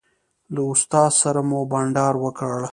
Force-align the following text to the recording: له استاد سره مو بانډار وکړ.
له 0.53 0.61
استاد 0.73 1.11
سره 1.21 1.41
مو 1.49 1.59
بانډار 1.71 2.13
وکړ. 2.23 2.59